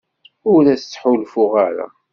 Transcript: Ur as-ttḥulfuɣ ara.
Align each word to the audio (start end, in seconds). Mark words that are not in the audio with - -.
Ur 0.53 0.63
as-ttḥulfuɣ 0.73 1.53
ara. 1.67 1.87